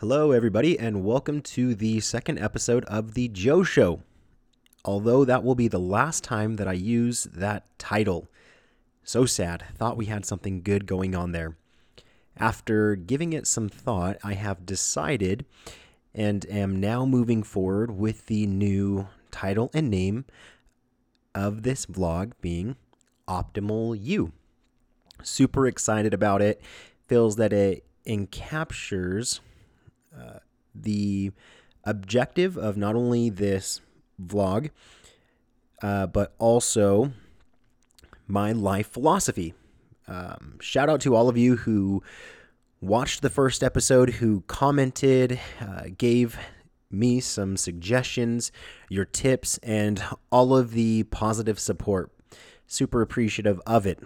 [0.00, 4.02] Hello, everybody, and welcome to the second episode of The Joe Show.
[4.84, 8.28] Although that will be the last time that I use that title.
[9.02, 9.64] So sad.
[9.74, 11.56] Thought we had something good going on there.
[12.36, 15.44] After giving it some thought, I have decided
[16.14, 20.26] and am now moving forward with the new title and name
[21.34, 22.76] of this vlog being
[23.26, 24.30] Optimal You.
[25.24, 26.62] Super excited about it.
[27.08, 29.40] Feels that it encaptures
[30.74, 31.32] the
[31.84, 33.80] objective of not only this
[34.22, 34.70] vlog,
[35.82, 37.12] uh, but also
[38.26, 39.54] my life philosophy.
[40.06, 42.02] Um, shout out to all of you who
[42.80, 46.38] watched the first episode, who commented, uh, gave
[46.90, 48.50] me some suggestions,
[48.88, 52.10] your tips, and all of the positive support.
[52.66, 53.98] Super appreciative of it.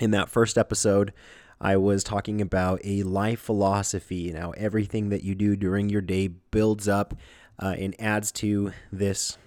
[0.00, 1.12] In that first episode,
[1.60, 4.32] I was talking about a life philosophy.
[4.32, 7.14] Now, everything that you do during your day builds up
[7.58, 9.38] uh, and adds to this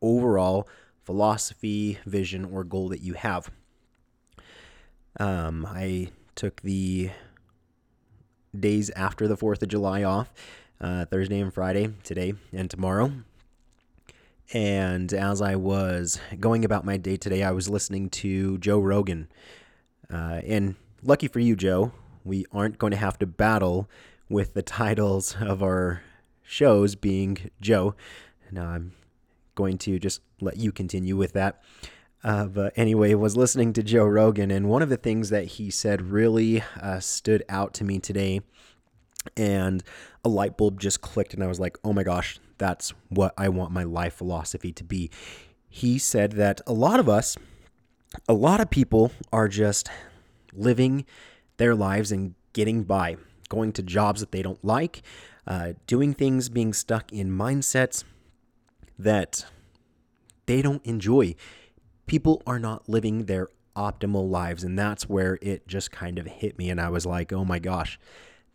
[0.00, 0.68] overall
[1.04, 3.50] philosophy, vision, or goal that you have.
[5.18, 7.10] Um, I took the
[8.58, 10.32] days after the 4th of July off,
[10.80, 13.12] uh, Thursday and Friday, today and tomorrow.
[14.52, 19.28] And as I was going about my day today, I was listening to Joe Rogan.
[20.12, 21.92] Uh, and lucky for you, Joe,
[22.24, 23.88] we aren't going to have to battle
[24.28, 26.02] with the titles of our
[26.42, 27.94] shows being Joe.
[28.50, 28.92] Now I'm
[29.54, 31.62] going to just let you continue with that.
[32.22, 35.70] Uh, but anyway, was listening to Joe Rogan, and one of the things that he
[35.70, 38.40] said really uh, stood out to me today,
[39.36, 39.84] and
[40.24, 43.48] a light bulb just clicked, and I was like, "Oh my gosh, that's what I
[43.48, 45.10] want my life philosophy to be."
[45.68, 47.36] He said that a lot of us,
[48.28, 49.88] a lot of people, are just
[50.56, 51.04] living
[51.56, 53.16] their lives and getting by,
[53.48, 55.02] going to jobs that they don't like,
[55.46, 58.04] uh, doing things, being stuck in mindsets
[58.98, 59.46] that
[60.46, 61.34] they don't enjoy.
[62.06, 64.64] People are not living their optimal lives.
[64.64, 66.70] And that's where it just kind of hit me.
[66.70, 68.00] And I was like, oh my gosh,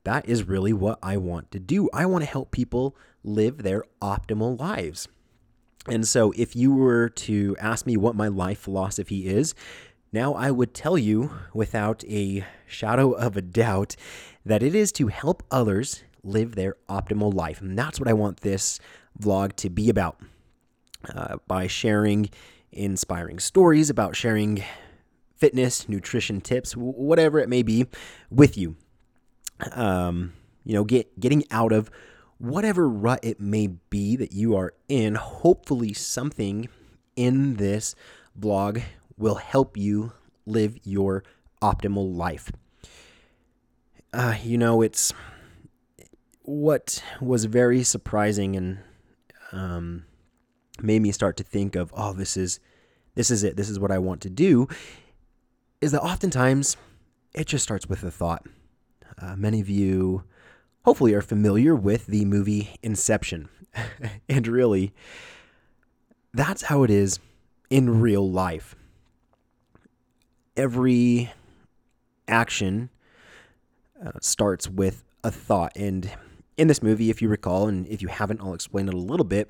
[0.03, 1.89] that is really what I want to do.
[1.93, 5.07] I want to help people live their optimal lives.
[5.87, 9.55] And so, if you were to ask me what my life philosophy is,
[10.11, 13.95] now I would tell you without a shadow of a doubt
[14.45, 17.61] that it is to help others live their optimal life.
[17.61, 18.79] And that's what I want this
[19.19, 20.19] vlog to be about
[21.13, 22.29] uh, by sharing
[22.71, 24.63] inspiring stories, about sharing
[25.35, 27.87] fitness, nutrition tips, whatever it may be,
[28.29, 28.75] with you.
[29.73, 30.33] Um,
[30.63, 31.89] you know, get getting out of
[32.37, 35.15] whatever rut it may be that you are in.
[35.15, 36.69] Hopefully, something
[37.15, 37.95] in this
[38.39, 38.81] vlog
[39.21, 40.13] will help you
[40.45, 41.23] live your
[41.61, 42.51] optimal life.
[44.13, 45.13] Uh, you know, it's
[46.41, 48.79] what was very surprising and
[49.51, 50.05] um,
[50.81, 52.59] made me start to think of, oh, this is
[53.13, 53.57] this is it.
[53.57, 54.67] This is what I want to do.
[55.81, 56.77] Is that oftentimes
[57.33, 58.45] it just starts with a thought.
[59.21, 60.23] Uh, many of you
[60.85, 63.49] hopefully are familiar with the movie Inception.
[64.29, 64.93] and really,
[66.33, 67.19] that's how it is
[67.69, 68.75] in real life.
[70.57, 71.31] Every
[72.27, 72.89] action
[74.05, 75.71] uh, starts with a thought.
[75.75, 76.11] And
[76.57, 79.25] in this movie, if you recall, and if you haven't, I'll explain it a little
[79.25, 79.49] bit.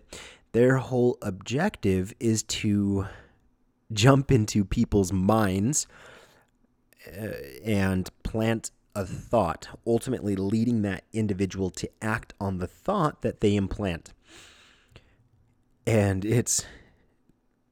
[0.52, 3.08] Their whole objective is to
[3.94, 5.88] jump into people's minds
[7.08, 7.28] uh,
[7.64, 13.56] and plant a thought, ultimately leading that individual to act on the thought that they
[13.56, 14.14] implant.
[15.88, 16.66] And it's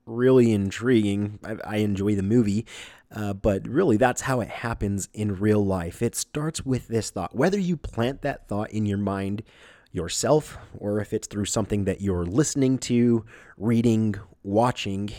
[0.06, 1.40] really intriguing.
[1.44, 2.66] I, I enjoy the movie,
[3.16, 6.02] uh, but really, that's how it happens in real life.
[6.02, 7.36] It starts with this thought.
[7.36, 9.44] Whether you plant that thought in your mind
[9.92, 13.26] yourself, or if it's through something that you're listening to,
[13.58, 15.10] reading, watching,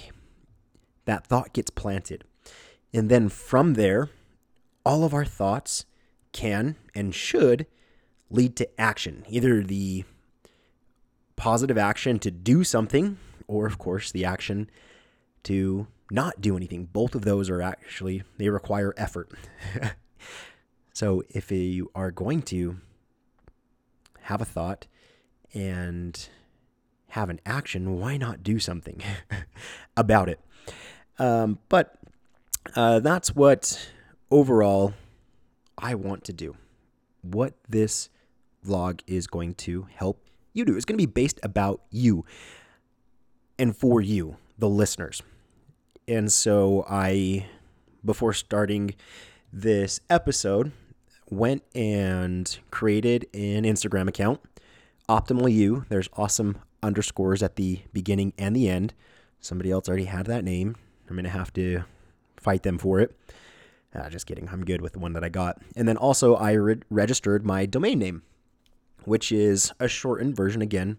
[1.04, 2.24] that thought gets planted.
[2.94, 4.08] And then from there,
[4.86, 5.84] all of our thoughts
[6.32, 7.66] can and should
[8.30, 10.04] lead to action, either the
[11.34, 14.70] positive action to do something, or of course, the action
[15.43, 16.86] to not do anything.
[16.86, 19.30] Both of those are actually, they require effort.
[20.92, 22.76] so if you are going to
[24.22, 24.86] have a thought
[25.54, 26.28] and
[27.08, 29.02] have an action, why not do something
[29.96, 30.40] about it?
[31.18, 31.98] Um, but
[32.74, 33.90] uh, that's what
[34.30, 34.94] overall
[35.76, 36.56] I want to do.
[37.22, 38.08] What this
[38.66, 40.76] vlog is going to help you do.
[40.76, 42.24] It's going to be based about you
[43.58, 45.22] and for you, the listeners.
[46.10, 47.46] And so I,
[48.04, 48.96] before starting
[49.52, 50.72] this episode,
[51.30, 54.40] went and created an Instagram account,
[55.08, 55.86] Optimal You.
[55.88, 58.92] There's awesome underscores at the beginning and the end.
[59.38, 60.74] Somebody else already had that name.
[61.08, 61.84] I'm going to have to
[62.36, 63.16] fight them for it.
[63.94, 64.48] Uh, just kidding.
[64.50, 65.62] I'm good with the one that I got.
[65.76, 68.22] And then also, I re- registered my domain name,
[69.04, 70.60] which is a shortened version.
[70.60, 70.98] Again,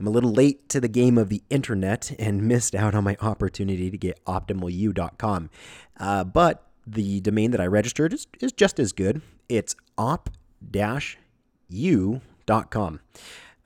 [0.00, 3.18] I'm a little late to the game of the internet and missed out on my
[3.20, 5.50] opportunity to get optimalu.com.
[5.98, 9.20] Uh, but the domain that I registered is, is just as good.
[9.50, 10.30] It's op-u.com.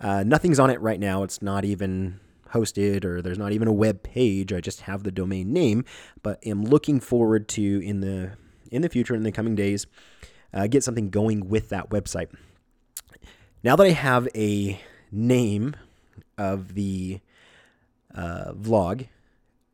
[0.00, 1.22] Uh, nothing's on it right now.
[1.22, 2.18] It's not even
[2.50, 4.52] hosted or there's not even a web page.
[4.52, 5.84] I just have the domain name,
[6.22, 8.32] but am looking forward to in the
[8.70, 9.86] in the future in the coming days
[10.52, 12.28] uh, get something going with that website.
[13.62, 14.80] Now that I have a
[15.12, 15.76] name
[16.38, 17.20] of the
[18.14, 19.08] uh, vlog,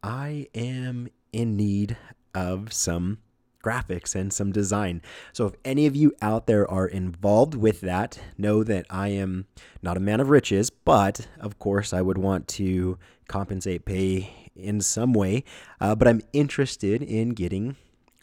[0.03, 1.97] I am in need
[2.35, 3.19] of some
[3.62, 5.03] graphics and some design.
[5.33, 9.47] So if any of you out there are involved with that, know that I am
[9.83, 12.99] not a man of riches, but of course I would want to
[13.29, 15.45] compensate pay in some way.
[15.81, 17.77] Uh, but I'm interested in getting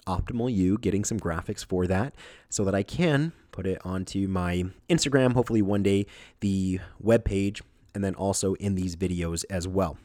[0.07, 2.16] Optimal You, getting some graphics for that
[2.50, 6.06] so that I can put it onto my Instagram, hopefully one day,
[6.40, 7.62] the web page,
[7.97, 9.97] and then also in these videos as well.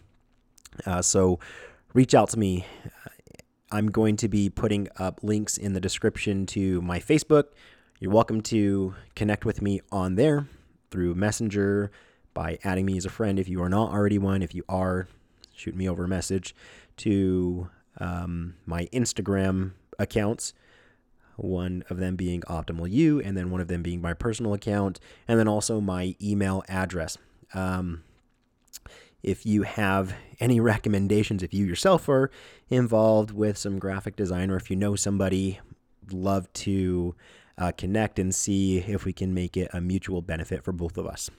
[0.86, 1.38] Uh, so
[1.92, 2.64] reach out to me.
[3.70, 7.48] I'm going to be putting up links in the description to my Facebook.
[8.00, 10.46] You're welcome to connect with me on there
[10.90, 11.90] through Messenger
[12.32, 14.42] by adding me as a friend if you are not already one.
[14.42, 15.06] If you are,
[15.54, 16.54] shoot me over a message
[16.96, 17.68] to
[18.00, 20.54] um, my Instagram accounts.
[21.36, 24.98] One of them being Optimal You, and then one of them being my personal account,
[25.28, 27.18] and then also my email address.
[27.54, 28.02] Um,
[29.22, 32.30] if you have any recommendations, if you yourself are
[32.68, 35.60] involved with some graphic design, or if you know somebody,
[36.10, 37.14] love to
[37.58, 41.06] uh, connect and see if we can make it a mutual benefit for both of
[41.06, 41.30] us.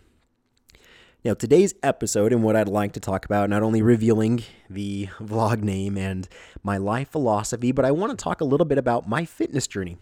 [1.25, 5.61] Now, today's episode and what I'd like to talk about, not only revealing the vlog
[5.61, 6.27] name and
[6.63, 9.97] my life philosophy, but I want to talk a little bit about my fitness journey.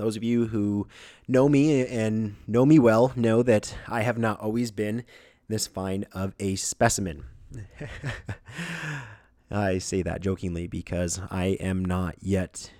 [0.00, 0.88] Those of you who
[1.28, 5.04] know me and know me well know that I have not always been
[5.46, 7.24] this fine of a specimen.
[9.50, 12.72] I say that jokingly because I am not yet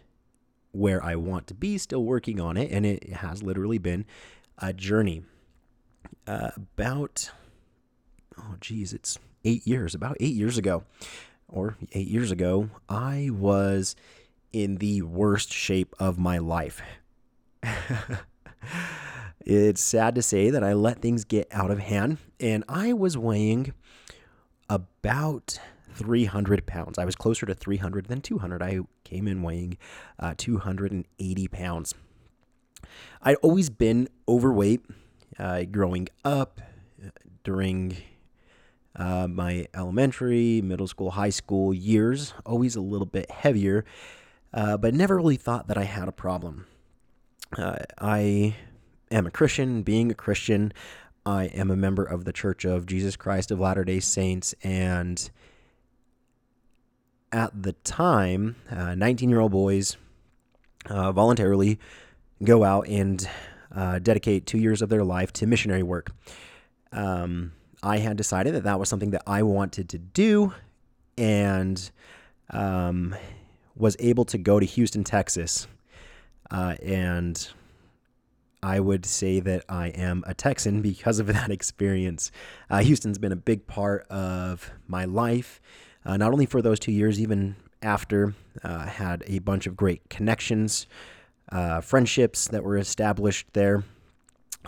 [0.72, 4.06] where I want to be, still working on it, and it has literally been
[4.56, 5.24] a journey.
[6.26, 7.30] Uh, about,
[8.38, 10.84] oh, geez, it's eight years, about eight years ago,
[11.48, 13.94] or eight years ago, I was
[14.54, 16.80] in the worst shape of my life.
[19.42, 23.16] It's sad to say that I let things get out of hand, and I was
[23.16, 23.72] weighing
[24.68, 25.58] about
[25.94, 26.98] 300 pounds.
[26.98, 28.62] I was closer to 300 than 200.
[28.62, 29.78] I came in weighing
[30.18, 31.94] uh, 280 pounds.
[33.22, 34.84] I'd always been overweight
[35.38, 36.60] uh, growing up
[37.42, 37.96] during
[38.94, 43.84] uh, my elementary, middle school, high school years, always a little bit heavier,
[44.52, 46.66] uh, but never really thought that I had a problem.
[47.56, 48.54] Uh, I
[49.10, 49.82] am a Christian.
[49.82, 50.72] Being a Christian,
[51.26, 54.54] I am a member of the Church of Jesus Christ of Latter day Saints.
[54.62, 55.30] And
[57.32, 59.96] at the time, 19 uh, year old boys
[60.86, 61.78] uh, voluntarily
[62.42, 63.28] go out and
[63.74, 66.12] uh, dedicate two years of their life to missionary work.
[66.92, 67.52] Um,
[67.82, 70.54] I had decided that that was something that I wanted to do
[71.16, 71.90] and
[72.50, 73.14] um,
[73.76, 75.66] was able to go to Houston, Texas.
[76.50, 77.48] Uh, and
[78.62, 82.30] I would say that I am a Texan because of that experience.
[82.68, 85.60] Uh, Houston's been a big part of my life,
[86.04, 88.34] uh, not only for those two years, even after.
[88.62, 90.86] Uh, had a bunch of great connections,
[91.52, 93.84] uh, friendships that were established there,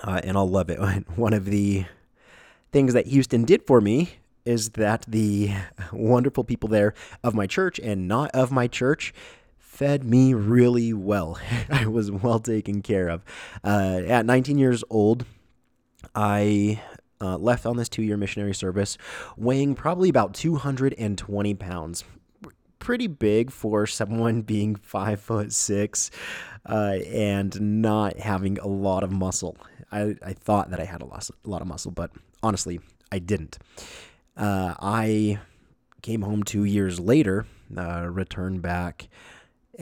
[0.04, 0.78] uh, and I'll love it.
[1.16, 1.84] One of the
[2.70, 5.50] things that Houston did for me is that the
[5.92, 9.12] wonderful people there of my church and not of my church
[9.72, 11.38] fed me really well.
[11.70, 13.24] I was well taken care of.
[13.64, 15.24] Uh, at 19 years old,
[16.14, 16.82] I
[17.22, 18.98] uh, left on this two year missionary service
[19.36, 22.04] weighing probably about 220 pounds.
[22.80, 26.10] Pretty big for someone being five foot six
[26.68, 29.56] uh, and not having a lot of muscle.
[29.90, 32.10] I, I thought that I had a lot, a lot of muscle, but
[32.42, 32.78] honestly,
[33.10, 33.58] I didn't.
[34.36, 35.38] Uh, I
[36.02, 39.08] came home two years later, uh, returned back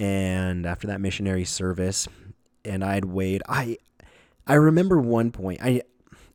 [0.01, 2.09] and after that missionary service
[2.65, 3.77] and I'd weighed I
[4.47, 5.83] I remember one point I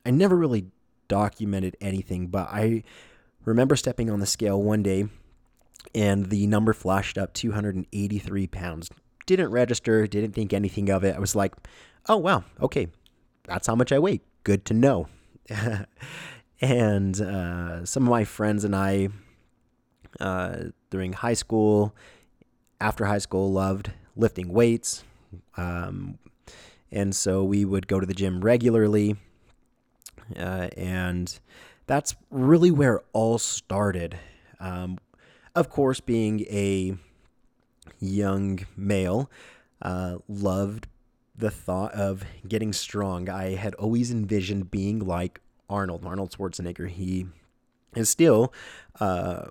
[0.04, 0.66] I never really
[1.08, 2.82] documented anything but I
[3.44, 5.08] remember stepping on the scale one day
[5.94, 8.90] and the number flashed up 283 pounds
[9.26, 11.14] didn't register, didn't think anything of it.
[11.14, 11.54] I was like,
[12.08, 12.88] oh, wow, okay,
[13.44, 14.20] that's how much I weigh.
[14.44, 15.08] Good to know.
[16.60, 19.08] and uh, some of my friends and I,
[20.20, 20.56] uh,
[20.90, 21.94] during high school,
[22.80, 25.04] after high school, loved lifting weights.
[25.56, 26.18] Um,
[26.90, 29.16] and so we would go to the gym regularly.
[30.36, 31.38] Uh, and
[31.86, 34.18] that's really where it all started.
[34.58, 34.98] Um,
[35.54, 36.96] of course, being a
[38.00, 39.30] young male,
[39.82, 40.88] uh, loved
[41.36, 43.28] the thought of getting strong.
[43.28, 46.88] I had always envisioned being like Arnold, Arnold Schwarzenegger.
[46.88, 47.26] He
[47.94, 48.52] is still
[49.00, 49.46] uh,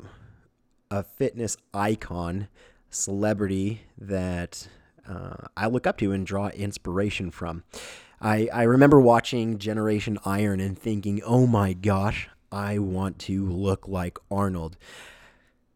[0.89, 2.47] a fitness icon,
[2.95, 4.67] celebrity that
[5.07, 7.63] uh, I look up to and draw inspiration from.
[8.21, 13.87] I, I remember watching Generation Iron and thinking, oh my gosh, I want to look
[13.87, 14.77] like Arnold.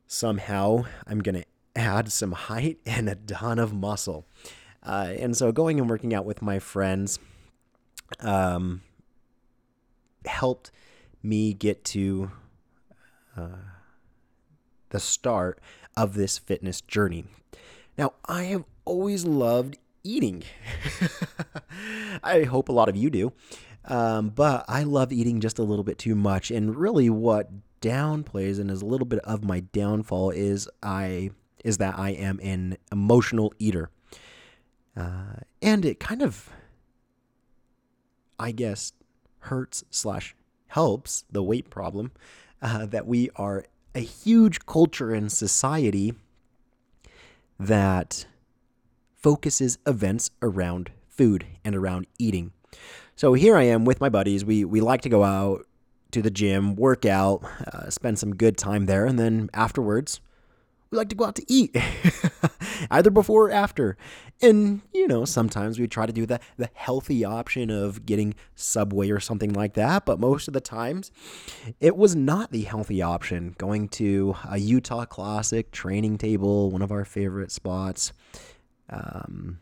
[0.07, 1.45] Somehow, I'm going to
[1.75, 4.25] add some height and a ton of muscle.
[4.81, 7.19] Uh, and so, going and working out with my friends
[8.21, 8.81] um,
[10.25, 10.71] helped
[11.21, 12.31] me get to
[13.35, 13.57] uh,
[14.89, 15.59] the start
[15.95, 17.25] of this fitness journey.
[17.97, 20.43] Now, I have always loved eating.
[22.23, 23.33] I hope a lot of you do.
[23.85, 26.51] Um, but I love eating just a little bit too much.
[26.51, 27.49] And really, what
[27.81, 31.31] downplays and is a little bit of my downfall is I
[31.63, 33.89] is that I am an emotional eater,
[34.95, 36.49] uh, and it kind of,
[38.39, 38.93] I guess,
[39.39, 40.35] hurts slash
[40.67, 42.11] helps the weight problem
[42.61, 43.65] uh, that we are
[43.95, 46.13] a huge culture and society
[47.59, 48.25] that
[49.15, 52.51] focuses events around food and around eating.
[53.15, 54.45] So here I am with my buddies.
[54.45, 55.65] We we like to go out
[56.11, 60.21] to the gym, work out, uh, spend some good time there, and then afterwards,
[60.89, 61.75] we like to go out to eat,
[62.91, 63.97] either before or after.
[64.41, 69.09] And you know, sometimes we try to do the the healthy option of getting Subway
[69.09, 71.11] or something like that, but most of the times,
[71.79, 73.55] it was not the healthy option.
[73.57, 78.13] Going to a Utah Classic training table, one of our favorite spots.
[78.89, 79.59] Um,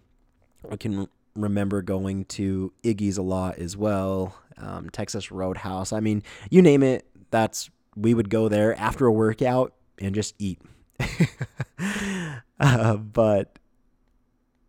[0.69, 5.93] I can remember going to Iggy's a lot as well, um, Texas Roadhouse.
[5.93, 10.35] I mean, you name it, that's we would go there after a workout and just
[10.37, 10.59] eat.
[12.59, 13.57] uh, but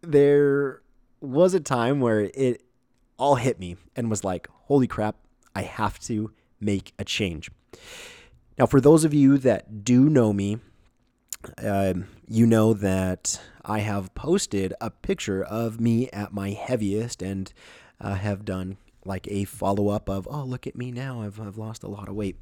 [0.08, 0.82] there
[1.20, 2.62] was a time where it
[3.18, 5.16] all hit me and was like, holy crap,
[5.54, 7.50] I have to make a change.
[8.58, 10.58] Now, for those of you that do know me,
[11.62, 11.94] uh,
[12.26, 17.52] you know that I have posted a picture of me at my heaviest and
[18.00, 21.22] uh, have done like a follow up of, oh, look at me now.
[21.22, 22.36] I've, I've lost a lot of weight.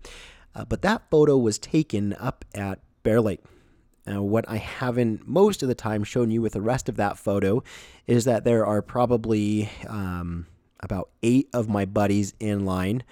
[0.54, 3.42] Uh, but that photo was taken up at Bear Lake.
[4.06, 7.18] Now, what I haven't most of the time shown you with the rest of that
[7.18, 7.62] photo
[8.06, 10.46] is that there are probably um,
[10.80, 13.02] about eight of my buddies in line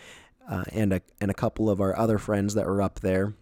[0.49, 3.35] uh, and, a, and a couple of our other friends that were up there.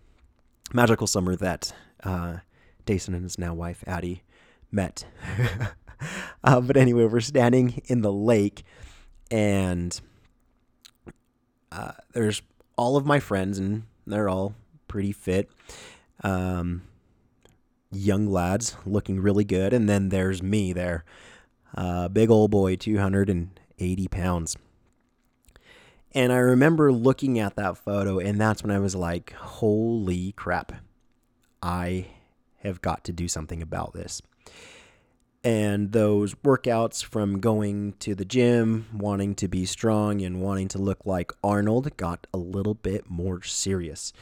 [0.73, 2.39] Magical Summer that uh,
[2.87, 4.23] and his now wife, Addie,
[4.71, 5.05] met.
[6.45, 8.65] uh, but anyway, we're standing in the lake,
[9.31, 10.01] and
[11.71, 12.43] uh, there's
[12.77, 14.55] all of my friends, and they're all
[14.89, 15.49] pretty fit.
[16.25, 16.83] Um,
[17.93, 19.73] young lads looking really good.
[19.73, 21.05] And then there's me there,
[21.77, 24.57] uh, big old boy, 280 pounds.
[26.15, 30.73] And I remember looking at that photo, and that's when I was like, holy crap,
[31.63, 32.09] I
[32.63, 34.21] have got to do something about this.
[35.43, 40.79] And those workouts from going to the gym, wanting to be strong, and wanting to
[40.79, 44.13] look like Arnold got a little bit more serious.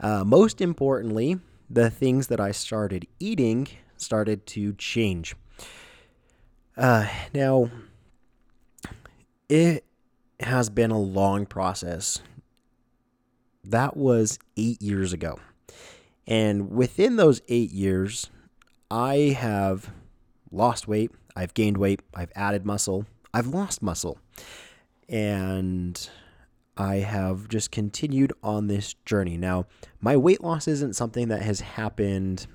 [0.00, 1.38] Uh, most importantly,
[1.74, 3.66] the things that I started eating
[3.96, 5.34] started to change.
[6.76, 7.68] Uh, now,
[9.48, 9.84] it
[10.40, 12.20] has been a long process.
[13.64, 15.38] That was eight years ago.
[16.26, 18.30] And within those eight years,
[18.90, 19.90] I have
[20.52, 24.18] lost weight, I've gained weight, I've added muscle, I've lost muscle.
[25.08, 26.08] And
[26.76, 29.36] I have just continued on this journey.
[29.36, 29.66] Now,
[30.00, 32.46] my weight loss isn't something that has happened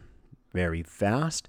[0.54, 1.48] very fast.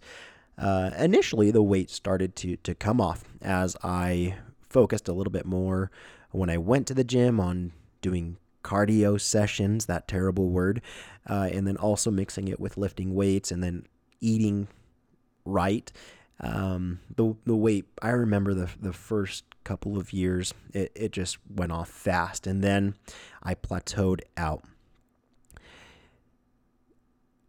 [0.57, 4.37] Uh, initially, the weight started to, to come off as I
[4.69, 5.91] focused a little bit more
[6.31, 7.73] when I went to the gym on
[8.03, 10.83] doing cardio sessions, that terrible word,
[11.29, 13.87] uh, and then also mixing it with lifting weights and then
[14.21, 14.69] eating
[15.45, 15.91] right.
[16.43, 21.37] Um, the the weight I remember the the first couple of years it, it just
[21.55, 22.95] went off fast and then
[23.43, 24.65] I plateaued out.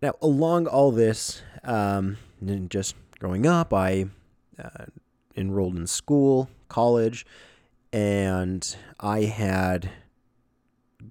[0.02, 2.18] Now along all this, um,
[2.68, 4.08] just growing up, I
[4.62, 4.86] uh,
[5.38, 7.26] enrolled in school, college,
[7.94, 9.90] and I had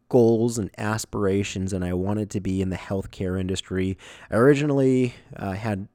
[0.09, 3.97] goals and aspirations, and I wanted to be in the healthcare industry.
[4.31, 5.89] I originally uh, had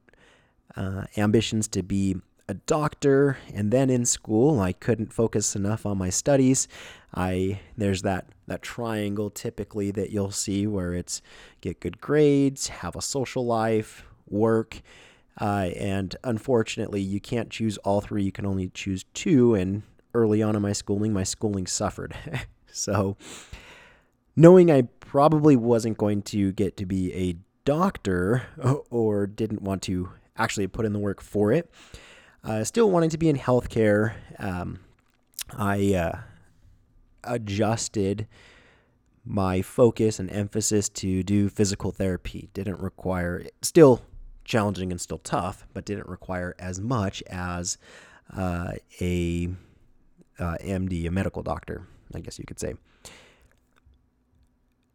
[0.76, 2.16] uh, ambitions to be
[2.48, 6.68] a doctor, and then in school, I couldn't focus enough on my studies.
[7.14, 11.22] I there's that that triangle typically that you'll see where it's
[11.60, 14.80] get good grades, have a social life, work,
[15.40, 18.24] uh, and unfortunately, you can't choose all three.
[18.24, 19.54] You can only choose two.
[19.54, 19.82] And
[20.14, 22.14] early on in my schooling, my schooling suffered.
[22.72, 23.16] so,
[24.34, 28.44] knowing I probably wasn't going to get to be a doctor
[28.90, 31.70] or didn't want to actually put in the work for it,
[32.44, 34.80] uh, still wanting to be in healthcare, um,
[35.56, 36.18] I uh,
[37.24, 38.26] adjusted
[39.24, 42.48] my focus and emphasis to do physical therapy.
[42.54, 44.02] Didn't require, still
[44.44, 47.78] challenging and still tough, but didn't require as much as
[48.34, 49.48] uh, a
[50.38, 52.74] uh, MD, a medical doctor, I guess you could say.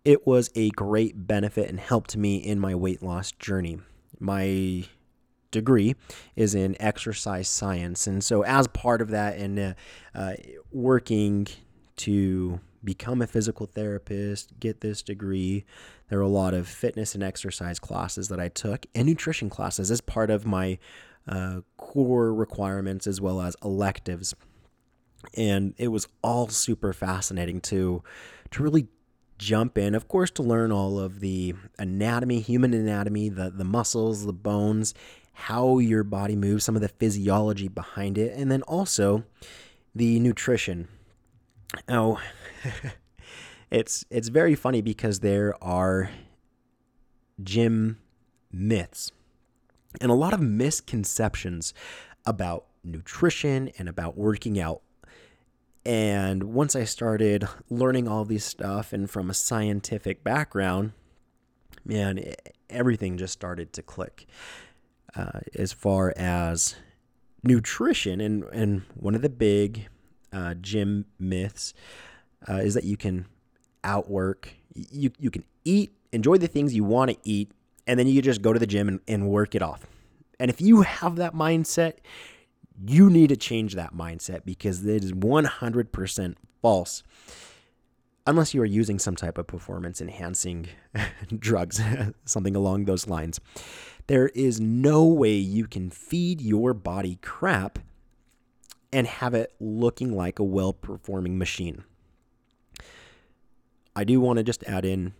[0.03, 3.79] It was a great benefit and helped me in my weight loss journey.
[4.19, 4.85] My
[5.51, 5.95] degree
[6.35, 8.07] is in exercise science.
[8.07, 9.73] And so, as part of that, and uh,
[10.15, 10.33] uh,
[10.71, 11.47] working
[11.97, 15.65] to become a physical therapist, get this degree,
[16.09, 19.91] there were a lot of fitness and exercise classes that I took and nutrition classes
[19.91, 20.79] as part of my
[21.27, 24.33] uh, core requirements as well as electives.
[25.35, 28.03] And it was all super fascinating to
[28.51, 28.87] to really
[29.37, 34.25] jump in, of course, to learn all of the anatomy, human anatomy, the, the muscles,
[34.25, 34.93] the bones,
[35.33, 39.23] how your body moves, some of the physiology behind it, and then also
[39.95, 40.87] the nutrition.
[41.87, 42.19] Now,
[43.71, 46.09] it's it's very funny because there are
[47.41, 47.97] gym
[48.51, 49.11] myths
[49.99, 51.73] and a lot of misconceptions
[52.25, 54.81] about nutrition and about working out.
[55.83, 60.91] And once I started learning all these stuff and from a scientific background,
[61.83, 62.23] man,
[62.69, 64.27] everything just started to click
[65.15, 66.75] uh, as far as
[67.43, 68.21] nutrition.
[68.21, 69.87] And, and one of the big
[70.31, 71.73] uh, gym myths
[72.47, 73.25] uh, is that you can
[73.83, 77.51] outwork, you, you can eat, enjoy the things you want to eat,
[77.87, 79.85] and then you just go to the gym and, and work it off.
[80.39, 81.93] And if you have that mindset,
[82.83, 87.03] you need to change that mindset because it is 100% false
[88.27, 90.67] unless you are using some type of performance enhancing
[91.39, 91.81] drugs,
[92.25, 93.39] something along those lines.
[94.07, 97.79] There is no way you can feed your body crap
[98.91, 101.83] and have it looking like a well performing machine.
[103.95, 105.13] I do want to just add in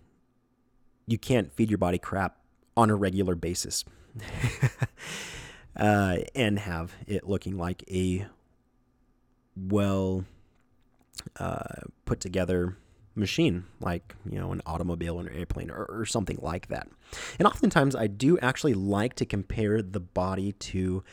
[1.08, 2.38] you can't feed your body crap
[2.78, 3.84] on a regular basis
[5.76, 8.26] uh, and have it looking like a
[9.56, 10.26] well
[11.40, 12.78] uh, put together
[13.16, 16.88] machine, like you know an automobile or an airplane or, or something like that.
[17.40, 21.04] And oftentimes, I do actually like to compare the body to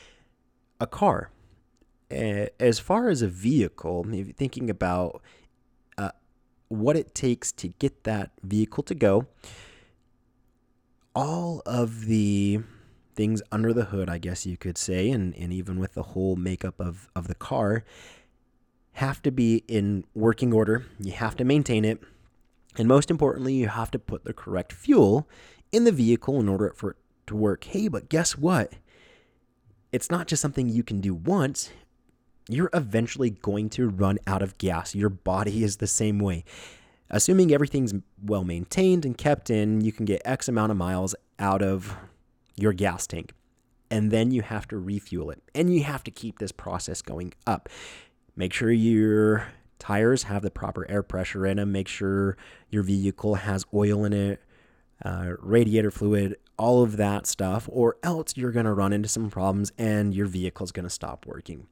[0.80, 1.30] a car.
[2.10, 5.20] As far as a vehicle, if you're thinking about
[5.98, 6.12] uh,
[6.68, 9.26] what it takes to get that vehicle to go,
[11.14, 12.60] all of the
[13.14, 16.36] things under the hood, I guess you could say, and, and even with the whole
[16.36, 17.84] makeup of, of the car,
[18.98, 20.84] have to be in working order.
[20.98, 22.02] You have to maintain it.
[22.76, 25.28] And most importantly, you have to put the correct fuel
[25.70, 26.96] in the vehicle in order for it
[27.28, 27.62] to work.
[27.62, 28.72] Hey, but guess what?
[29.92, 31.70] It's not just something you can do once.
[32.48, 34.96] You're eventually going to run out of gas.
[34.96, 36.44] Your body is the same way.
[37.08, 41.62] Assuming everything's well maintained and kept in, you can get X amount of miles out
[41.62, 41.96] of
[42.56, 43.32] your gas tank.
[43.92, 45.40] And then you have to refuel it.
[45.54, 47.68] And you have to keep this process going up.
[48.38, 49.48] Make sure your
[49.80, 51.72] tires have the proper air pressure in them.
[51.72, 52.36] Make sure
[52.70, 54.40] your vehicle has oil in it,
[55.04, 59.28] uh, radiator fluid, all of that stuff, or else you're going to run into some
[59.28, 61.66] problems and your vehicle is going to stop working.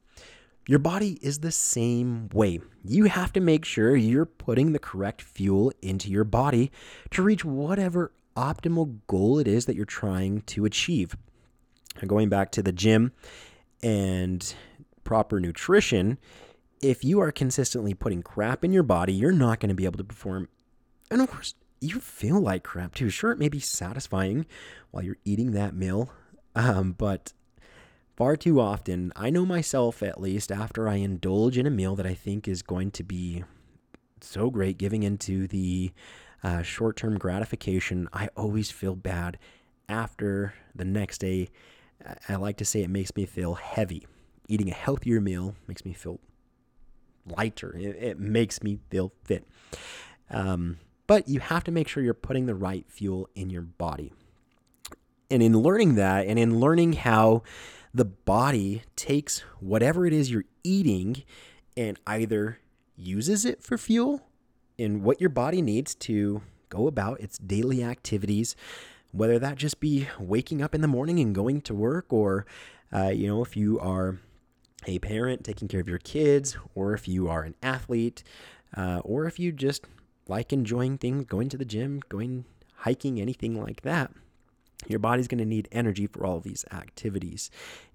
[0.67, 2.59] Your body is the same way.
[2.83, 6.69] You have to make sure you're putting the correct fuel into your body
[7.11, 11.15] to reach whatever optimal goal it is that you're trying to achieve.
[12.05, 13.13] Going back to the gym
[13.81, 14.53] and
[15.05, 16.17] proper nutrition,
[16.81, 19.97] if you are consistently putting crap in your body, you're not going to be able
[19.97, 20.47] to perform.
[21.09, 23.09] And of course, you feel like crap too.
[23.09, 24.45] Sure, it may be satisfying
[24.91, 26.11] while you're eating that meal,
[26.55, 27.33] um, but
[28.15, 32.05] far too often, I know myself at least, after I indulge in a meal that
[32.05, 33.43] I think is going to be
[34.21, 35.91] so great, giving into the
[36.43, 39.37] uh, short term gratification, I always feel bad
[39.87, 41.49] after the next day.
[42.27, 44.05] I like to say it makes me feel heavy.
[44.47, 46.19] eating a healthier meal makes me feel
[47.35, 47.75] lighter.
[47.77, 49.45] It, it makes me feel fit.
[50.29, 54.13] Um, but you have to make sure you're putting the right fuel in your body.
[55.31, 57.43] And in learning that, and in learning how
[57.93, 61.23] the body takes whatever it is you're eating
[61.75, 62.59] and either
[62.95, 64.21] uses it for fuel
[64.77, 68.55] in what your body needs to go about its daily activities,
[69.11, 72.45] whether that just be waking up in the morning and going to work, or,
[72.93, 74.19] uh, you know, if you are
[74.85, 78.23] a parent taking care of your kids, or if you are an athlete,
[78.75, 79.85] uh, or if you just
[80.27, 82.45] like enjoying things, going to the gym, going
[82.77, 84.11] hiking, anything like that,
[84.87, 87.49] your body's going to need energy for all of these activities.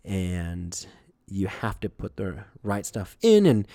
[0.05, 0.87] And
[1.29, 3.67] you have to put the right stuff in and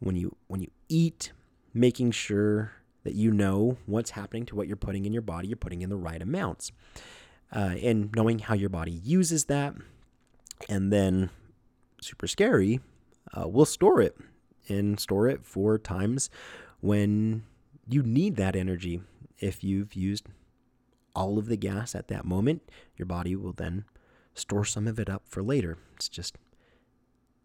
[0.00, 1.32] when you when you eat
[1.74, 2.72] making sure
[3.04, 5.90] that you know what's happening to what you're putting in your body you're putting in
[5.90, 6.72] the right amounts
[7.54, 9.74] uh, and knowing how your body uses that
[10.68, 11.30] and then
[12.00, 12.80] super scary
[13.34, 14.16] uh, we'll store it
[14.68, 16.30] and store it for times
[16.80, 17.44] when
[17.88, 19.00] you need that energy.
[19.38, 20.26] If you've used
[21.14, 22.62] all of the gas at that moment,
[22.96, 23.84] your body will then
[24.34, 25.78] store some of it up for later.
[25.94, 26.36] It's just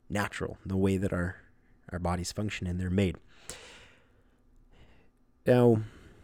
[0.09, 1.37] natural, the way that our,
[1.91, 3.17] our bodies function and they're made.
[5.45, 5.81] Now,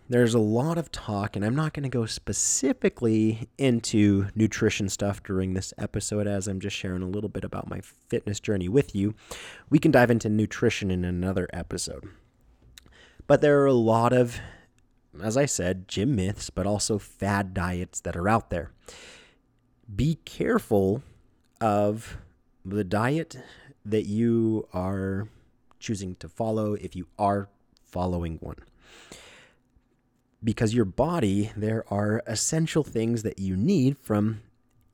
[0.10, 5.22] there's a lot of talk, and I'm not going to go specifically into nutrition stuff
[5.22, 8.96] during this episode as I'm just sharing a little bit about my fitness journey with
[8.96, 9.16] you.
[9.70, 12.10] We can dive into nutrition in another episode.
[13.28, 14.40] But there are a lot of,
[15.22, 18.72] as I said, gym myths, but also fad diets that are out there.
[19.94, 21.04] Be careful
[21.60, 22.18] of
[22.64, 23.38] the diet
[23.84, 25.28] that you are
[25.80, 27.50] choosing to follow if you are
[27.86, 28.58] following one.
[30.44, 34.42] Because your body, there are essential things that you need from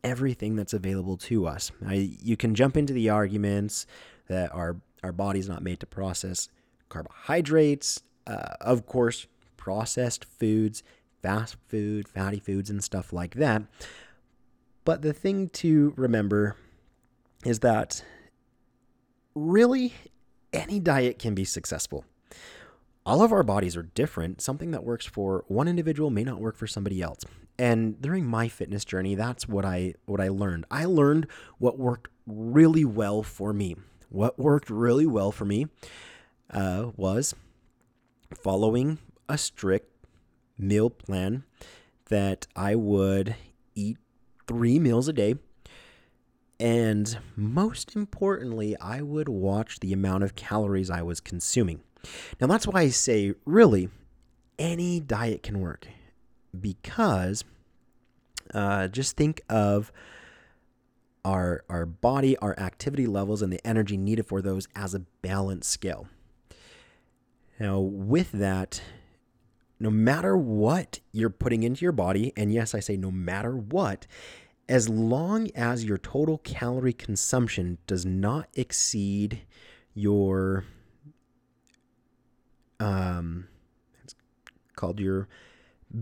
[0.03, 1.71] everything that's available to us.
[1.81, 3.85] Now, you can jump into the arguments
[4.27, 6.49] that our, our body's not made to process
[6.89, 9.27] carbohydrates, uh, of course,
[9.57, 10.83] processed foods,
[11.21, 13.63] fast food, fatty foods, and stuff like that.
[14.85, 16.57] But the thing to remember
[17.45, 18.03] is that
[19.35, 19.93] really
[20.51, 22.05] any diet can be successful.
[23.05, 24.41] All of our bodies are different.
[24.41, 27.19] Something that works for one individual may not work for somebody else.
[27.59, 30.65] And during my fitness journey, that's what I what I learned.
[30.71, 31.27] I learned
[31.59, 33.75] what worked really well for me.
[34.09, 35.67] What worked really well for me
[36.49, 37.35] uh, was
[38.33, 39.89] following a strict
[40.57, 41.43] meal plan
[42.09, 43.35] that I would
[43.75, 43.97] eat
[44.47, 45.35] three meals a day.
[46.59, 51.81] And most importantly, I would watch the amount of calories I was consuming.
[52.39, 53.89] Now, that's why I say, really,
[54.59, 55.87] any diet can work
[56.59, 57.43] because
[58.53, 59.91] uh, just think of
[61.25, 65.67] our, our body, our activity levels, and the energy needed for those as a balance
[65.67, 66.07] scale.
[67.59, 68.81] Now, with that,
[69.79, 74.07] no matter what you're putting into your body, and yes, I say no matter what,
[74.67, 79.41] as long as your total calorie consumption does not exceed
[79.93, 80.65] your
[82.83, 83.47] um
[84.03, 84.15] it's
[84.75, 85.27] called your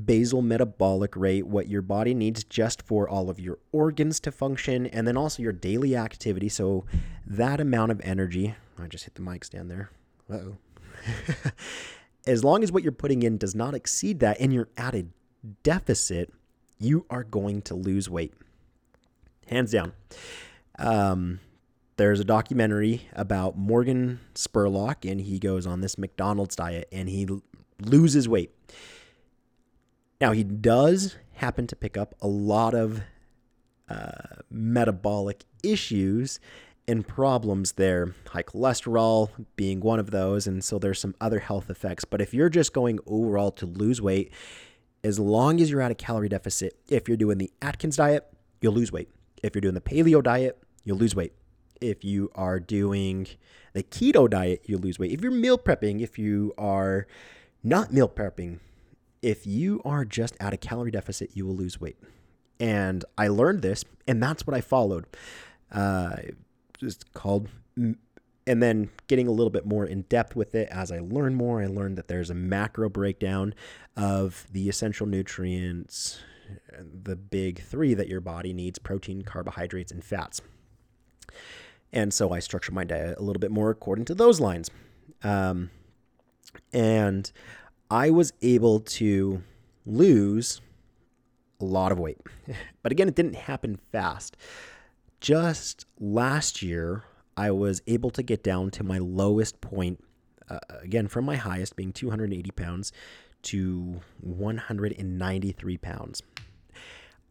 [0.05, 4.85] basal metabolic rate, what your body needs just for all of your organs to function,
[4.87, 6.49] and then also your daily activity.
[6.49, 6.85] So
[7.25, 8.55] that amount of energy.
[8.79, 9.89] I just hit the mic stand there.
[10.31, 10.55] Oh.
[12.27, 15.05] as long as what you're putting in does not exceed that and you're at a
[15.63, 16.31] deficit,
[16.79, 18.33] you are going to lose weight.
[19.47, 19.93] Hands down.
[20.79, 21.39] Um,
[22.01, 27.27] there's a documentary about Morgan Spurlock, and he goes on this McDonald's diet and he
[27.29, 27.43] l-
[27.79, 28.49] loses weight.
[30.19, 33.01] Now, he does happen to pick up a lot of
[33.87, 36.39] uh, metabolic issues
[36.87, 40.47] and problems there, high cholesterol being one of those.
[40.47, 42.03] And so there's some other health effects.
[42.03, 44.33] But if you're just going overall to lose weight,
[45.03, 48.27] as long as you're at a calorie deficit, if you're doing the Atkins diet,
[48.59, 49.09] you'll lose weight.
[49.43, 51.33] If you're doing the paleo diet, you'll lose weight.
[51.81, 53.27] If you are doing
[53.73, 55.11] the keto diet, you'll lose weight.
[55.11, 57.07] If you're meal prepping, if you are
[57.63, 58.59] not meal prepping,
[59.21, 61.97] if you are just at a calorie deficit, you will lose weight.
[62.59, 65.05] And I learned this, and that's what I followed.
[65.71, 66.17] Uh,
[67.13, 67.47] called
[68.47, 71.61] and then getting a little bit more in depth with it as I learn more,
[71.61, 73.53] I learned that there's a macro breakdown
[73.95, 76.19] of the essential nutrients,
[76.77, 80.41] the big three that your body needs protein, carbohydrates, and fats.
[81.93, 84.69] And so I structure my diet a little bit more according to those lines.
[85.23, 85.69] Um,
[86.71, 87.31] and
[87.89, 89.43] I was able to
[89.85, 90.61] lose
[91.59, 92.19] a lot of weight.
[92.83, 94.35] But again, it didn't happen fast
[95.21, 97.03] just last year,
[97.37, 100.03] I was able to get down to my lowest point,
[100.49, 102.91] uh, again, from my highest being 280 pounds
[103.43, 106.23] to 193 pounds.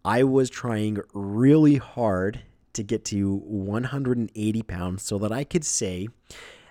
[0.05, 2.41] I was trying really hard
[2.73, 6.09] to get to 180 pounds so that I could say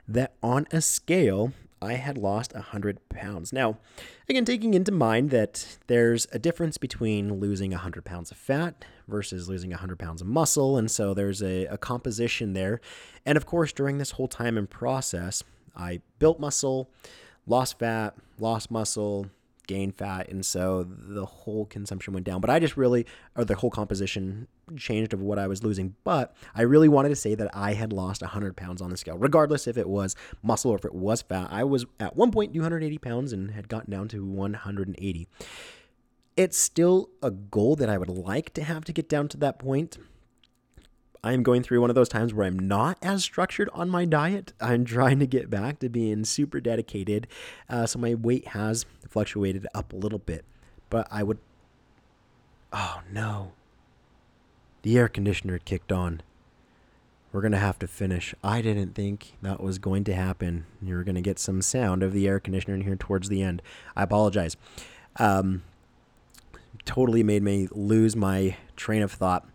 [0.07, 3.53] that on a scale, I had lost 100 pounds.
[3.53, 3.77] Now,
[4.27, 9.47] again, taking into mind that there's a difference between losing 100 pounds of fat versus
[9.47, 10.77] losing 100 pounds of muscle.
[10.77, 12.81] And so there's a, a composition there.
[13.25, 15.43] And of course, during this whole time and process,
[15.75, 16.89] I built muscle,
[17.47, 19.27] lost fat, lost muscle,
[19.69, 22.41] gain fat, and so the whole consumption went down.
[22.41, 23.05] But I just really,
[23.35, 25.95] or the whole composition changed of what I was losing.
[26.03, 29.15] But I really wanted to say that I had lost 100 pounds on the scale,
[29.15, 31.49] regardless if it was muscle or if it was fat.
[31.51, 35.27] I was at one point 280 pounds and had gotten down to 180.
[36.35, 39.59] It's still a goal that I would like to have to get down to that
[39.59, 39.99] point.
[41.23, 44.05] I am going through one of those times where I'm not as structured on my
[44.05, 44.53] diet.
[44.61, 47.27] I'm trying to get back to being super dedicated.
[47.69, 50.45] Uh, so my weight has fluctuated up a little bit.
[50.89, 51.39] But I would.
[52.71, 53.51] Oh no.
[54.81, 56.21] The air conditioner kicked on.
[57.31, 58.33] We're going to have to finish.
[58.43, 60.65] I didn't think that was going to happen.
[60.81, 63.61] You're going to get some sound of the air conditioner in here towards the end.
[63.95, 64.57] I apologize.
[65.17, 65.63] Um,
[66.85, 69.47] totally made me lose my train of thought.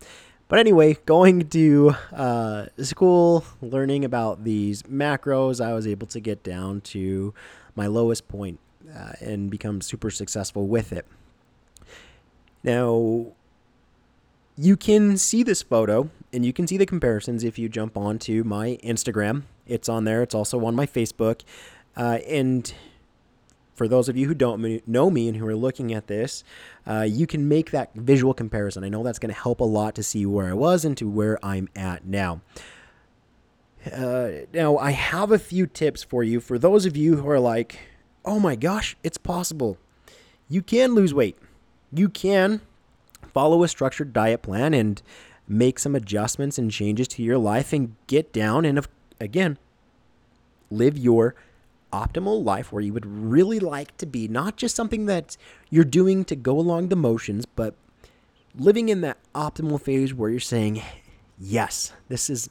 [0.47, 6.43] But anyway, going to uh, school, learning about these macros, I was able to get
[6.43, 7.33] down to
[7.75, 8.59] my lowest point,
[8.95, 11.05] uh, and become super successful with it.
[12.63, 13.27] Now,
[14.57, 18.43] you can see this photo and you can see the comparisons if you jump onto
[18.43, 19.43] my Instagram.
[19.67, 21.41] It's on there, it's also on my Facebook.
[21.97, 22.73] Uh, and
[23.75, 26.43] for those of you who don't know me and who are looking at this,
[26.87, 28.83] uh, you can make that visual comparison.
[28.83, 31.09] I know that's going to help a lot to see where I was and to
[31.09, 32.41] where I'm at now.
[33.91, 37.39] Uh, now, I have a few tips for you for those of you who are
[37.39, 37.79] like,
[38.23, 39.77] oh my gosh, it's possible.
[40.49, 41.37] You can lose weight.
[41.93, 42.61] You can
[43.33, 45.01] follow a structured diet plan and
[45.47, 48.87] make some adjustments and changes to your life and get down and,
[49.19, 49.59] again,
[50.71, 51.35] live your
[51.95, 55.37] optimal life where you would really like to be, not just something that
[55.69, 57.75] you're doing to go along the motions, but
[58.57, 60.81] living in that optimal phase where you're saying,
[61.39, 62.49] "Yes, this is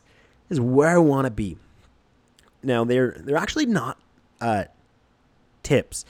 [0.49, 1.59] this is where I want to be."
[2.63, 3.99] Now, they're they're actually not
[4.41, 4.65] uh,
[5.63, 6.05] tips.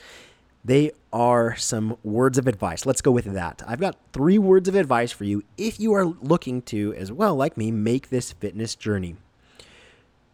[0.63, 2.85] They are some words of advice.
[2.85, 3.61] Let's go with that.
[3.67, 7.35] I've got three words of advice for you if you are looking to, as well,
[7.35, 9.15] like me, make this fitness journey.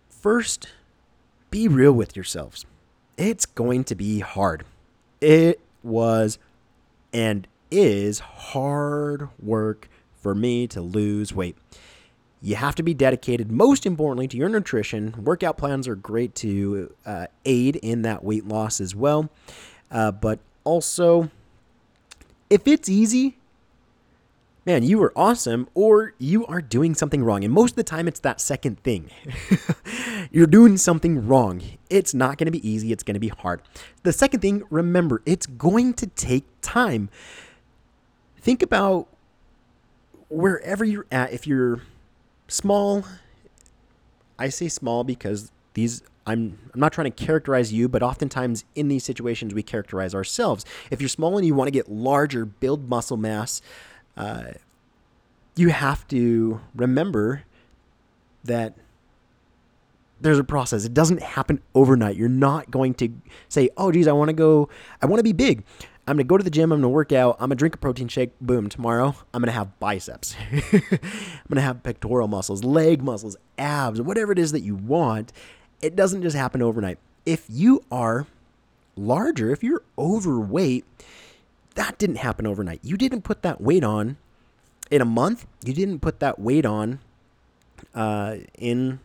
[0.10, 0.70] First,
[1.50, 2.66] be real with yourselves
[3.22, 4.66] it's going to be hard.
[5.20, 6.40] It was
[7.14, 9.88] and is hard work
[10.22, 11.58] for me to lose weight.
[12.42, 15.14] You have to be dedicated, most importantly, to your nutrition.
[15.24, 19.30] Workout plans are great to uh, aid in that weight loss as well.
[19.92, 21.30] Uh, but also,
[22.50, 23.38] if it's easy,
[24.66, 27.44] man, you are awesome, or you are doing something wrong.
[27.44, 29.12] And most of the time, it's that second thing.
[30.32, 31.62] You're doing something wrong.
[31.90, 33.62] It's not going to be easy, it's going to be hard.
[34.04, 37.10] The second thing, remember, it's going to take time.
[38.38, 39.08] Think about
[40.30, 41.34] wherever you're at.
[41.34, 41.82] If you're
[42.48, 43.06] small,
[44.40, 48.88] I say small because these I'm I'm not trying to characterize you, but oftentimes in
[48.88, 50.66] these situations we characterize ourselves.
[50.90, 53.62] If you're small and you want to get larger, build muscle mass,
[54.16, 54.54] uh,
[55.56, 57.44] you have to remember
[58.44, 58.76] that
[60.22, 60.86] there's a process.
[60.86, 62.16] It doesn't happen overnight.
[62.16, 63.10] You're not going to
[63.50, 64.70] say, "Oh, geez, I want to go.
[65.02, 65.64] I want to be big.
[66.08, 66.72] I'm gonna go to the gym.
[66.72, 67.36] I'm gonna work out.
[67.40, 68.32] I'm gonna drink a protein shake.
[68.42, 68.70] Boom.
[68.70, 70.36] Tomorrow, I'm gonna have biceps.
[70.52, 70.82] I'm
[71.48, 75.32] gonna have pectoral muscles, leg muscles, abs, whatever it is that you want.
[75.82, 76.98] It doesn't just happen overnight.
[77.26, 78.26] If you are
[78.96, 80.86] larger, if you're overweight,
[81.76, 82.80] that didn't happen overnight.
[82.84, 84.18] You didn't put that weight on
[84.90, 85.46] in a month.
[85.64, 87.00] You didn't put that weight on
[87.94, 89.00] uh, in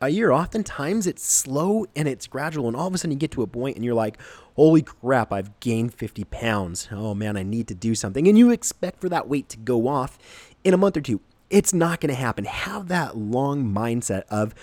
[0.00, 0.30] a year.
[0.30, 3.46] Oftentimes it's slow and it's gradual, and all of a sudden you get to a
[3.46, 4.18] point and you're like,
[4.56, 6.88] holy crap, I've gained 50 pounds.
[6.90, 8.26] Oh man, I need to do something.
[8.28, 10.18] And you expect for that weight to go off
[10.64, 11.20] in a month or two.
[11.50, 12.44] It's not going to happen.
[12.44, 14.54] Have that long mindset of,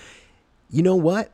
[0.70, 1.32] you know what?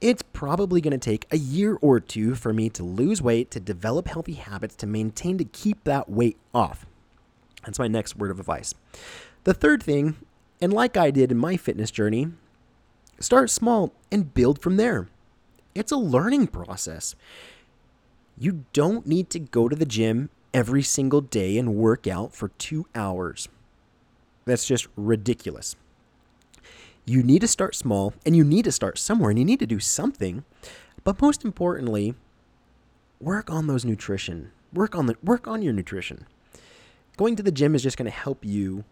[0.00, 3.60] It's probably going to take a year or two for me to lose weight, to
[3.60, 6.86] develop healthy habits, to maintain, to keep that weight off.
[7.64, 8.74] That's my next word of advice.
[9.44, 10.16] The third thing,
[10.60, 12.32] and like I did in my fitness journey,
[13.20, 15.08] Start small and build from there.
[15.74, 17.14] It's a learning process.
[18.38, 22.48] You don't need to go to the gym every single day and work out for
[22.58, 23.48] two hours.
[24.46, 25.76] That's just ridiculous.
[27.04, 29.66] you need to start small and you need to start somewhere and you need to
[29.66, 30.44] do something.
[31.04, 32.14] But most importantly,
[33.20, 34.52] work on those nutrition.
[34.72, 36.26] Work on the work on your nutrition.
[37.16, 38.84] Going to the gym is just going to help you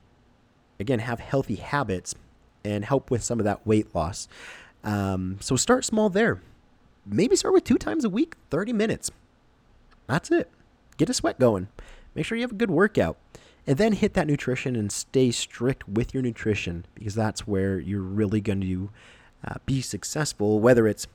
[0.80, 2.14] again have healthy habits
[2.64, 4.28] and help with some of that weight loss.
[4.84, 6.40] Um, so start small there.
[7.06, 9.10] Maybe start with two times a week, 30 minutes.
[10.06, 10.50] That's it.
[10.96, 11.68] Get a sweat going.
[12.14, 13.16] Make sure you have a good workout.
[13.66, 18.00] And then hit that nutrition and stay strict with your nutrition because that's where you're
[18.00, 18.90] really going to
[19.46, 21.06] uh, be successful, whether it's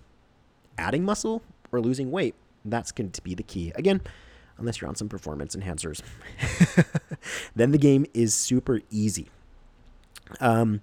[0.77, 2.36] adding muscle or losing weight.
[2.63, 3.71] That's going to be the key.
[3.75, 4.01] Again,
[4.58, 6.01] unless you're on some performance enhancers,
[7.56, 9.29] then the game is super easy.
[10.39, 10.82] Um,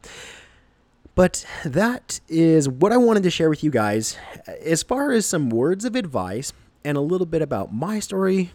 [1.20, 4.16] but that is what I wanted to share with you guys
[4.64, 8.52] as far as some words of advice and a little bit about my story,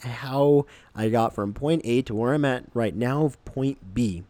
[0.00, 4.24] how I got from point A to where I'm at right now, point B.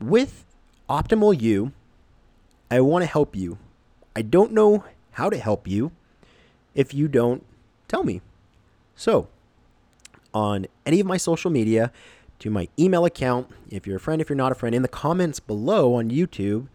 [0.00, 0.44] With
[0.90, 1.70] Optimal You,
[2.68, 3.56] I want to help you.
[4.16, 4.82] I don't know
[5.12, 5.92] how to help you
[6.74, 7.46] if you don't
[7.86, 8.20] tell me.
[8.96, 9.28] So,
[10.34, 11.92] on any of my social media,
[12.38, 13.48] to my email account.
[13.70, 16.68] If you're a friend, if you're not a friend, in the comments below on YouTube,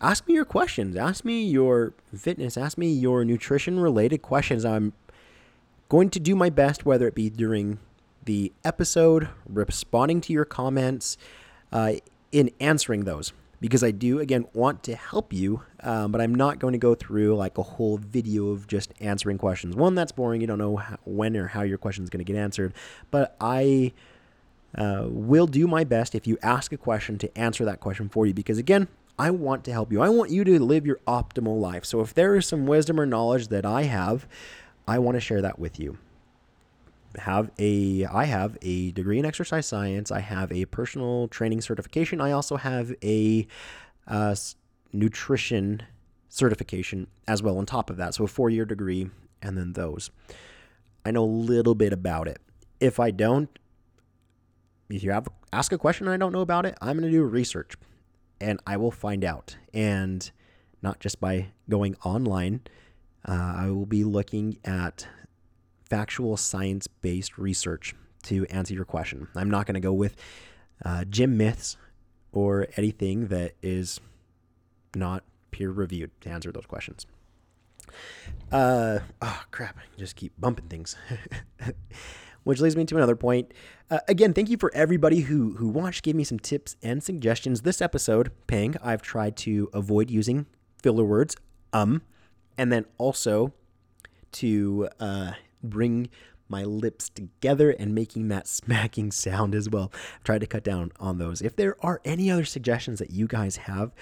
[0.00, 0.96] ask me your questions.
[0.96, 4.64] Ask me your fitness, ask me your nutrition related questions.
[4.64, 4.92] I'm
[5.88, 7.78] going to do my best, whether it be during
[8.24, 11.16] the episode, responding to your comments,
[11.72, 11.94] uh,
[12.32, 13.32] in answering those.
[13.60, 16.94] Because I do, again, want to help you, um, but I'm not going to go
[16.94, 19.74] through like a whole video of just answering questions.
[19.74, 20.42] One, that's boring.
[20.42, 22.74] You don't know how, when or how your question is going to get answered.
[23.10, 23.92] But I
[24.76, 28.26] uh, will do my best if you ask a question to answer that question for
[28.26, 30.02] you because again i want to help you.
[30.02, 31.84] I want you to live your optimal life.
[31.84, 34.26] So if there is some wisdom or knowledge that i have
[34.88, 35.98] i want to share that with you.
[37.16, 40.10] Have a i have a degree in exercise science.
[40.10, 42.20] I have a personal training certification.
[42.20, 43.46] I also have a
[44.06, 44.34] uh,
[44.92, 45.82] nutrition
[46.28, 48.14] certification as well on top of that.
[48.14, 49.10] So a four year degree
[49.40, 50.10] and then those.
[51.06, 52.40] I know a little bit about it.
[52.80, 53.56] If i don't
[54.88, 57.16] if you have ask a question and I don't know about it, I'm going to
[57.16, 57.74] do research
[58.40, 59.56] and I will find out.
[59.72, 60.30] And
[60.82, 62.60] not just by going online,
[63.26, 65.06] uh, I will be looking at
[65.88, 67.94] factual science based research
[68.24, 69.28] to answer your question.
[69.34, 70.16] I'm not going to go with
[70.84, 71.76] uh, gym myths
[72.32, 74.00] or anything that is
[74.94, 77.06] not peer reviewed to answer those questions.
[78.50, 79.76] Uh, oh crap!
[79.78, 80.96] I just keep bumping things.
[82.44, 83.52] which leads me to another point.
[83.90, 87.62] Uh, again, thank you for everybody who who watched, gave me some tips and suggestions.
[87.62, 90.46] This episode, Pang, I've tried to avoid using
[90.82, 91.36] filler words,
[91.72, 92.02] um,
[92.56, 93.52] and then also
[94.32, 96.08] to uh, bring
[96.48, 99.90] my lips together and making that smacking sound as well.
[100.16, 101.42] I've tried to cut down on those.
[101.42, 103.92] If there are any other suggestions that you guys have,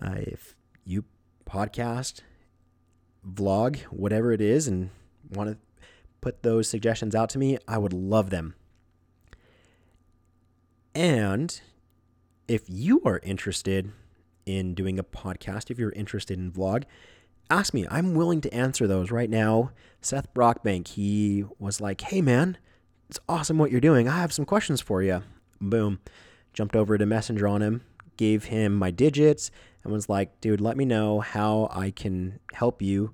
[0.00, 0.54] uh, if
[0.84, 1.04] you
[1.48, 2.20] podcast,
[3.26, 4.90] vlog, whatever it is, and
[5.30, 5.58] want to
[6.24, 8.54] put those suggestions out to me, I would love them.
[10.94, 11.60] And
[12.48, 13.92] if you are interested
[14.46, 16.84] in doing a podcast, if you're interested in vlog,
[17.50, 17.86] ask me.
[17.90, 19.72] I'm willing to answer those right now.
[20.00, 22.56] Seth Brockbank, he was like, "Hey man,
[23.10, 24.08] it's awesome what you're doing.
[24.08, 25.22] I have some questions for you."
[25.60, 26.00] Boom.
[26.54, 27.82] Jumped over to Messenger on him,
[28.16, 29.50] gave him my digits,
[29.82, 33.12] and was like, "Dude, let me know how I can help you."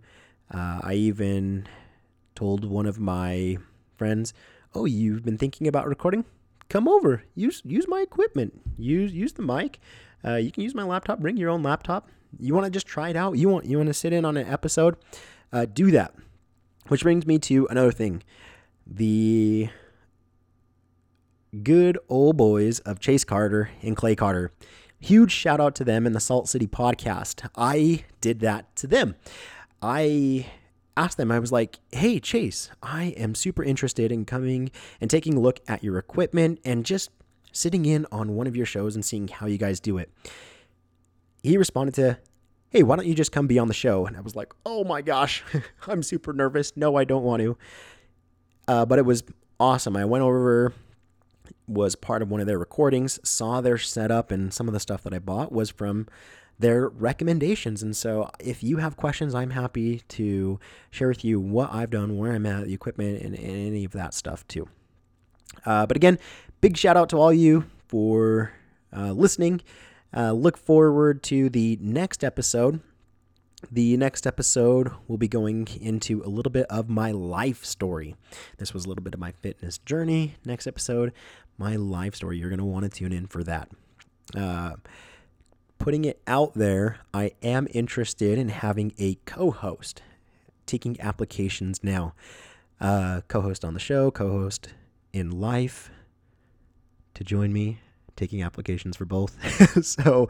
[0.48, 1.66] Uh, I even
[2.40, 3.58] told one of my
[3.98, 4.32] friends,
[4.74, 6.24] "Oh, you've been thinking about recording?
[6.70, 7.24] Come over.
[7.34, 8.58] Use use my equipment.
[8.78, 9.78] Use use the mic.
[10.24, 11.20] Uh, you can use my laptop.
[11.20, 12.08] Bring your own laptop.
[12.38, 13.36] You want to just try it out?
[13.36, 14.96] You want you want to sit in on an episode?
[15.52, 16.14] Uh, do that."
[16.88, 18.22] Which brings me to another thing.
[18.86, 19.68] The
[21.62, 24.50] good old boys of Chase Carter and Clay Carter.
[24.98, 27.46] Huge shout out to them in the Salt City podcast.
[27.54, 29.14] I did that to them.
[29.82, 30.46] I
[30.96, 35.36] asked them, I was like, hey, Chase, I am super interested in coming and taking
[35.36, 37.10] a look at your equipment and just
[37.52, 40.10] sitting in on one of your shows and seeing how you guys do it.
[41.42, 42.18] He responded to,
[42.70, 44.06] hey, why don't you just come be on the show?
[44.06, 45.42] And I was like, oh my gosh,
[45.86, 46.76] I'm super nervous.
[46.76, 47.58] No, I don't want to.
[48.68, 49.24] Uh, but it was
[49.58, 49.96] awesome.
[49.96, 50.72] I went over,
[51.66, 55.02] was part of one of their recordings, saw their setup, and some of the stuff
[55.02, 56.06] that I bought was from
[56.60, 57.82] their recommendations.
[57.82, 62.16] And so, if you have questions, I'm happy to share with you what I've done,
[62.16, 64.68] where I'm at, the equipment, and, and any of that stuff too.
[65.64, 66.18] Uh, but again,
[66.60, 68.52] big shout out to all you for
[68.96, 69.62] uh, listening.
[70.14, 72.80] Uh, look forward to the next episode.
[73.70, 78.16] The next episode will be going into a little bit of my life story.
[78.58, 80.36] This was a little bit of my fitness journey.
[80.44, 81.12] Next episode,
[81.58, 82.38] my life story.
[82.38, 83.68] You're going to want to tune in for that.
[85.80, 90.02] Putting it out there, I am interested in having a co host,
[90.66, 92.12] taking applications now.
[92.78, 94.74] Uh, co host on the show, co host
[95.14, 95.90] in life
[97.14, 97.78] to join me
[98.14, 99.38] taking applications for both.
[99.84, 100.28] so,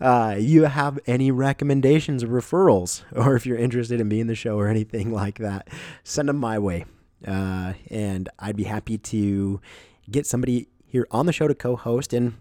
[0.00, 4.56] uh, you have any recommendations or referrals, or if you're interested in being the show
[4.60, 5.66] or anything like that,
[6.04, 6.84] send them my way.
[7.26, 9.60] Uh, and I'd be happy to
[10.08, 12.12] get somebody here on the show to co host.
[12.12, 12.34] And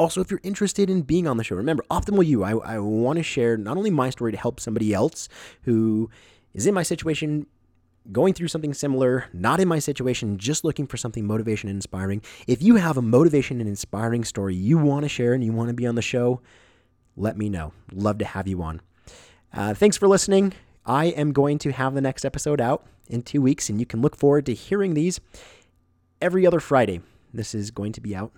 [0.00, 3.18] also, if you're interested in being on the show, remember, Optimal You, I, I want
[3.18, 5.28] to share not only my story to help somebody else
[5.64, 6.08] who
[6.54, 7.46] is in my situation
[8.10, 12.22] going through something similar, not in my situation, just looking for something motivation and inspiring.
[12.46, 15.68] If you have a motivation and inspiring story you want to share and you want
[15.68, 16.40] to be on the show,
[17.14, 17.74] let me know.
[17.92, 18.80] Love to have you on.
[19.52, 20.54] Uh, thanks for listening.
[20.86, 24.00] I am going to have the next episode out in two weeks, and you can
[24.00, 25.20] look forward to hearing these
[26.22, 27.02] every other Friday.
[27.34, 28.32] This is going to be out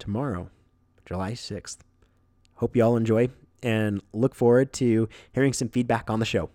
[0.00, 0.50] tomorrow,
[1.06, 1.78] July 6th.
[2.56, 3.28] Hope you all enjoy
[3.62, 6.50] and look forward to hearing some feedback on the show.